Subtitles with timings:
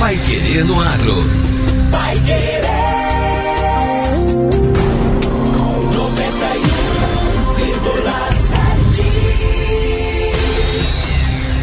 [0.00, 1.14] Pai Querer no Agro.
[1.90, 2.62] Pai Querer.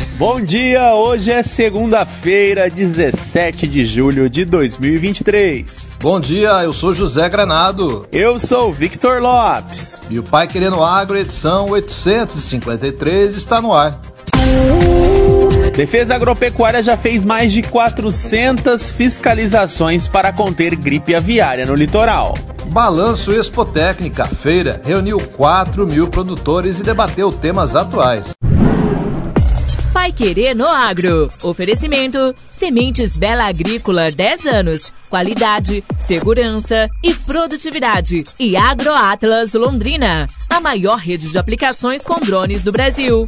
[0.08, 0.18] 91,7.
[0.20, 5.98] Bom dia, hoje é segunda-feira, 17 de julho de 2023.
[6.00, 8.08] Bom dia, eu sou José Granado.
[8.12, 10.04] Eu sou Victor Lopes.
[10.12, 14.00] E o Pai Querendo Agro, edição 853, está no ar.
[15.78, 22.34] Defesa Agropecuária já fez mais de 400 fiscalizações para conter gripe aviária no litoral.
[22.70, 28.32] Balanço Expotécnica, feira, reuniu 4 mil produtores e debateu temas atuais.
[29.94, 31.30] Pai Querer no Agro.
[31.44, 34.92] Oferecimento: Sementes Bela Agrícola 10 anos.
[35.12, 38.24] Qualidade, segurança e produtividade.
[38.40, 43.28] E AgroAtlas Londrina, a maior rede de aplicações com drones do Brasil.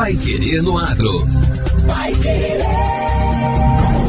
[0.00, 1.26] Pai Querer no Agro.
[1.86, 2.62] Pai Querer.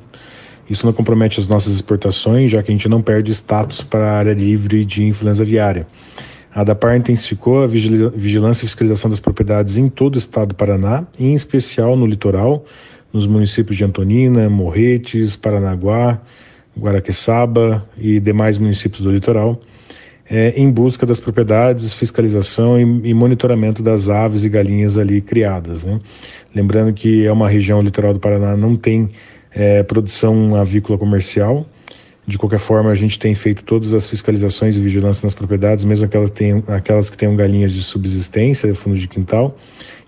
[0.68, 4.18] Isso não compromete as nossas exportações, já que a gente não perde status para a
[4.18, 5.86] área livre de influenza aviária.
[6.54, 11.04] A DAPAR intensificou a vigilância e fiscalização das propriedades em todo o estado do Paraná,
[11.18, 12.64] em especial no litoral,
[13.12, 16.20] nos municípios de Antonina, Morretes, Paranaguá,
[16.78, 19.60] Guaraqueçaba e demais municípios do litoral
[20.28, 25.84] é, em busca das propriedades, fiscalização e, e, monitoramento das aves e galinhas ali criadas.
[25.84, 26.00] Né?
[26.54, 29.10] Lembrando que é uma região litoral do Paraná não tem
[29.54, 31.66] é, produção avícola comercial.
[32.26, 36.06] De qualquer forma, a gente tem feito todas as fiscalizações e vigilância nas propriedades, mesmo
[36.06, 36.32] aquelas,
[36.68, 39.56] aquelas que tenham galinhas de subsistência, fundo de quintal,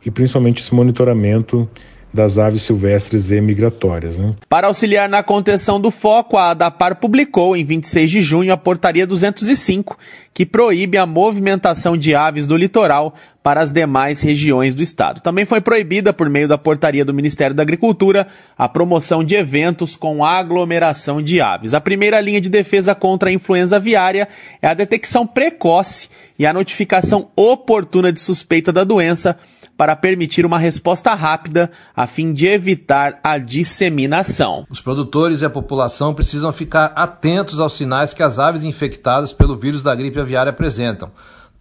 [0.04, 1.68] e principalmente esse monitoramento
[2.16, 4.18] das aves silvestres e migratórias.
[4.18, 4.34] Né?
[4.48, 9.06] Para auxiliar na contenção do foco, a ADAPAR publicou em 26 de junho a Portaria
[9.06, 9.96] 205,
[10.32, 15.20] que proíbe a movimentação de aves do litoral para as demais regiões do estado.
[15.20, 18.26] Também foi proibida, por meio da portaria do Ministério da Agricultura,
[18.58, 21.72] a promoção de eventos com aglomeração de aves.
[21.72, 24.26] A primeira linha de defesa contra a influenza aviária
[24.60, 26.08] é a detecção precoce
[26.38, 29.38] e a notificação oportuna de suspeita da doença
[29.76, 34.66] para permitir uma resposta rápida a fim de evitar a disseminação.
[34.70, 39.56] Os produtores e a população precisam ficar atentos aos sinais que as aves infectadas pelo
[39.56, 41.10] vírus da gripe aviária apresentam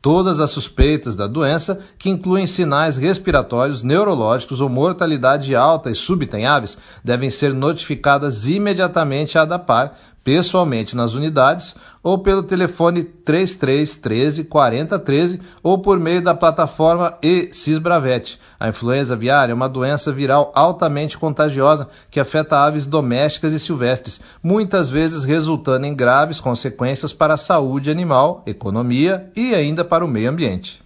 [0.06, 6.38] todas as suspeitas da doença, que incluem sinais respiratórios, neurológicos ou mortalidade alta e súbita
[6.38, 9.96] em aves, devem ser notificadas imediatamente à ADAPAR,
[10.26, 18.40] pessoalmente nas unidades ou pelo telefone 3313 4013 ou por meio da plataforma e-Cisbravet.
[18.60, 24.20] A influenza aviária é uma doença viral altamente contagiosa que afeta aves domésticas e silvestres,
[24.42, 30.08] muitas vezes resultando em graves consequências para a saúde animal, economia e ainda para o
[30.08, 30.84] meio ambiente.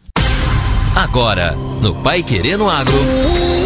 [0.94, 3.58] Agora, no Pai Querendo Agro.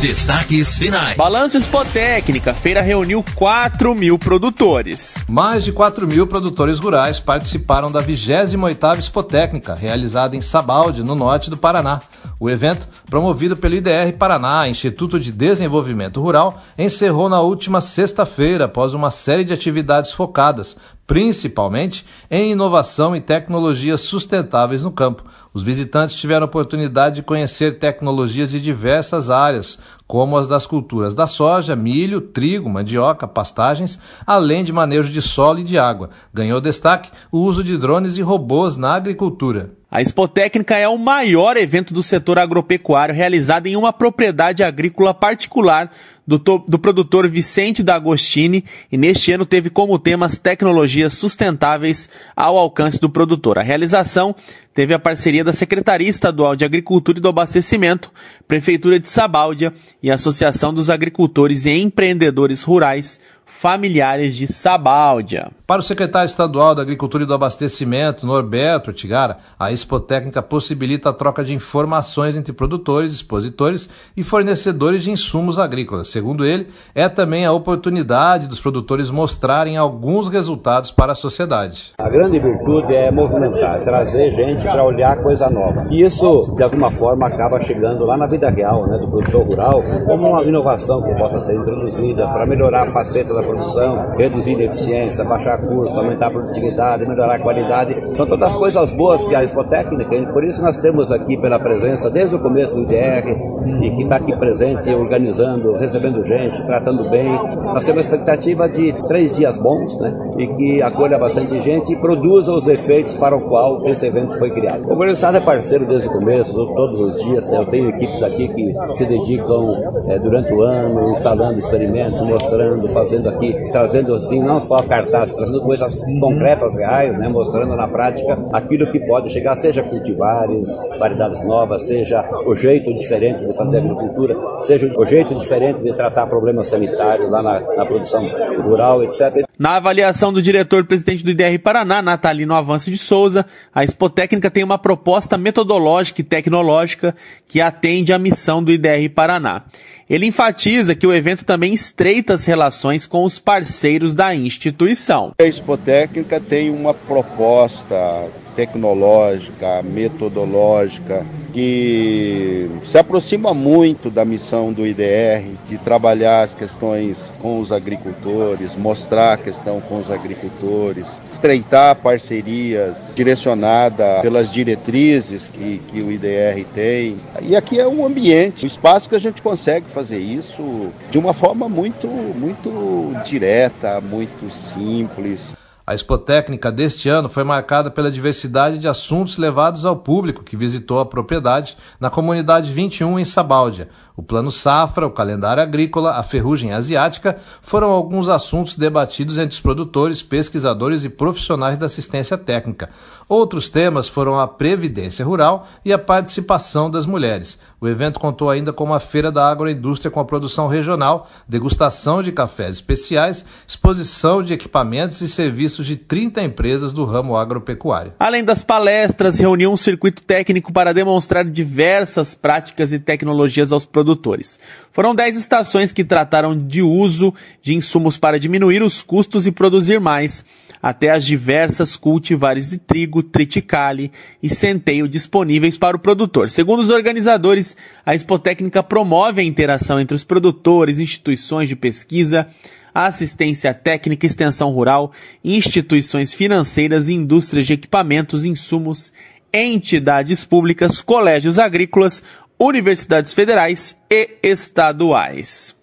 [0.00, 1.16] Destaques finais.
[1.16, 2.52] Balanço Expotécnica.
[2.52, 5.24] Feira reuniu 4 mil produtores.
[5.26, 11.48] Mais de 4 mil produtores rurais participaram da 28ª Expotécnica, realizada em Sabalde, no norte
[11.48, 12.00] do Paraná.
[12.38, 18.92] O evento, promovido pelo IDR Paraná, Instituto de Desenvolvimento Rural, encerrou na última sexta-feira, após
[18.92, 20.76] uma série de atividades focadas,
[21.06, 25.22] principalmente em inovação e tecnologias sustentáveis no campo.
[25.54, 31.14] Os visitantes tiveram a oportunidade de conhecer tecnologias de diversas áreas, como as das culturas
[31.14, 36.10] da soja, milho, trigo, mandioca, pastagens, além de manejo de solo e de água.
[36.32, 39.72] Ganhou destaque o uso de drones e robôs na agricultura.
[39.90, 45.90] A Expotécnica é o maior evento do setor agropecuário realizado em uma propriedade agrícola particular
[46.26, 52.58] do, do produtor Vicente D'Agostini e neste ano teve como tema as tecnologias sustentáveis ao
[52.58, 53.58] alcance do produtor.
[53.58, 54.34] A realização
[54.76, 58.12] teve a parceria da Secretaria Estadual de Agricultura e do Abastecimento,
[58.46, 63.18] Prefeitura de Sabáudia e Associação dos Agricultores e Empreendedores Rurais
[63.56, 65.50] familiares de Sabáudia.
[65.66, 71.12] Para o secretário estadual da Agricultura e do Abastecimento, Norberto Tigara, a Expotécnica possibilita a
[71.12, 76.08] troca de informações entre produtores, expositores e fornecedores de insumos agrícolas.
[76.08, 81.92] Segundo ele, é também a oportunidade dos produtores mostrarem alguns resultados para a sociedade.
[81.98, 85.86] A grande virtude é movimentar, trazer gente para olhar coisa nova.
[85.90, 89.82] E isso, de alguma forma, acaba chegando lá na vida real né, do produtor rural
[90.04, 94.64] como uma inovação que possa ser introduzida para melhorar a faceta da produção, reduzir a
[94.64, 97.96] eficiência, baixar custo, aumentar a produtividade, melhorar a qualidade.
[98.14, 102.10] São todas as coisas boas que a Expotécnica, por isso nós temos aqui pela presença
[102.10, 103.36] desde o começo do IDR
[103.82, 107.28] e que está aqui presente, organizando, recebendo gente, tratando bem.
[107.28, 110.14] Nós temos a expectativa de três dias bons, né?
[110.38, 114.50] E que acolha bastante gente e produza os efeitos para o qual esse evento foi
[114.50, 114.84] criado.
[114.84, 117.50] O governo do Estado é parceiro desde o começo, todos os dias.
[117.52, 119.66] Eu tenho equipes aqui que se dedicam
[120.08, 123.35] é, durante o ano, instalando experimentos, mostrando, fazendo aqui,
[123.70, 129.00] trazendo assim, não só cartazes, trazendo coisas concretas, reais, né, mostrando na prática aquilo que
[129.00, 130.68] pode chegar, seja cultivares,
[130.98, 136.26] variedades novas, seja o jeito diferente de fazer agricultura, seja o jeito diferente de tratar
[136.26, 138.26] problemas sanitários lá na, na produção
[138.62, 139.46] rural, etc.
[139.58, 144.76] Na avaliação do diretor-presidente do IDR Paraná, Natalino Avanço de Souza, a Expotécnica tem uma
[144.78, 147.16] proposta metodológica e tecnológica
[147.48, 149.62] que atende à missão do IDR Paraná.
[150.08, 155.32] Ele enfatiza que o evento também estreita as relações com os parceiros da instituição.
[155.40, 165.52] A Expotécnica tem uma proposta tecnológica, metodológica, que se aproxima muito da missão do IDR,
[165.66, 173.12] de trabalhar as questões com os agricultores, mostrar a questão com os agricultores, estreitar parcerias
[173.14, 177.18] direcionadas pelas diretrizes que, que o IDR tem.
[177.42, 181.32] E aqui é um ambiente, um espaço que a gente consegue fazer isso de uma
[181.32, 185.54] forma muito, muito direta, muito simples.
[185.88, 190.98] A Expotécnica deste ano foi marcada pela diversidade de assuntos levados ao público que visitou
[190.98, 193.88] a propriedade na comunidade 21 em Sabáudia.
[194.16, 199.60] O Plano Safra, o calendário agrícola, a ferrugem asiática foram alguns assuntos debatidos entre os
[199.60, 202.90] produtores, pesquisadores e profissionais da assistência técnica.
[203.28, 207.60] Outros temas foram a previdência rural e a participação das mulheres.
[207.78, 212.32] O evento contou ainda com uma feira da agroindústria com a produção regional, degustação de
[212.32, 218.14] cafés especiais, exposição de equipamentos e serviços de 30 empresas do ramo agropecuário.
[218.18, 224.58] Além das palestras, reuniu um circuito técnico para demonstrar diversas práticas e tecnologias aos produtores.
[224.90, 230.00] Foram 10 estações que trataram de uso de insumos para diminuir os custos e produzir
[230.00, 230.44] mais,
[230.82, 234.10] até as diversas cultivares de trigo, triticale
[234.42, 236.48] e centeio disponíveis para o produtor.
[236.48, 237.65] Segundo os organizadores,
[238.04, 242.46] a Expotécnica promove a interação entre os produtores, instituições de pesquisa,
[242.92, 245.12] assistência técnica, extensão rural,
[245.44, 249.12] instituições financeiras, indústrias de equipamentos, insumos,
[249.52, 252.22] entidades públicas, colégios agrícolas,
[252.58, 255.75] universidades federais e estaduais.